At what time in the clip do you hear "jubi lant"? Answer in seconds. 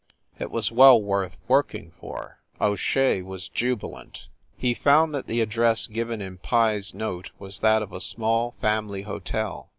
3.47-4.29